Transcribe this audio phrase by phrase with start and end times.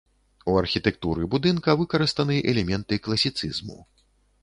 [0.53, 3.83] У архітэктуры будынка выкарыстаны элементы класіцызму.